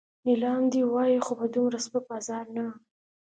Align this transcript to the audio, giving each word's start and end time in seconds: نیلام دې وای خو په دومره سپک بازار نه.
نیلام 0.25 0.61
دې 0.73 0.81
وای 0.93 1.13
خو 1.25 1.33
په 1.39 1.45
دومره 1.53 1.77
سپک 1.85 2.03
بازار 2.11 2.45
نه. 2.55 2.65